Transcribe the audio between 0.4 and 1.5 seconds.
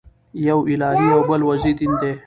یو الهي او بل